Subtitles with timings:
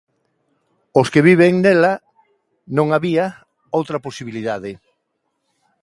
[0.99, 1.93] Os que viven nela,
[2.77, 3.25] non había
[3.79, 4.71] outra posibilidade.